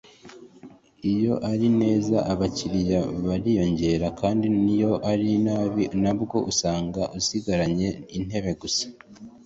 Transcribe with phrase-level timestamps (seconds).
[1.11, 8.85] iyo ari neza abakiriya bariyongera kandi n’iyo ari nabi nabwo usanga usigaranye n’intebe gusa